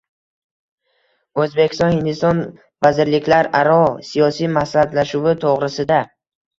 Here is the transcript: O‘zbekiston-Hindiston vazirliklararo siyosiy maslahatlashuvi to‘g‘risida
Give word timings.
O‘zbekiston-Hindiston 1.43 2.41
vazirliklararo 2.89 3.79
siyosiy 4.11 4.53
maslahatlashuvi 4.61 5.41
to‘g‘risida 5.49 6.07